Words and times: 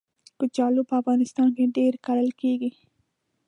کچالو 0.39 0.81
په 0.89 0.93
افغانستان 1.01 1.47
کې 1.55 1.73
ډېر 1.77 1.93
کرل 2.05 2.29
کېږي 2.41 2.71